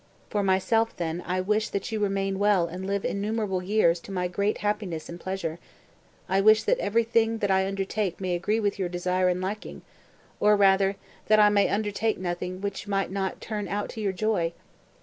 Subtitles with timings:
[0.31, 4.27] For myself, then, I wish that you remain well and live innumerable years to my
[4.27, 5.59] great happiness and pleasure;
[6.27, 9.83] I wish that everything that I undertake may agree with your desire and liking,
[10.39, 10.95] or, rather,
[11.27, 14.53] that I may undertake nothing which might not turn out to your joy.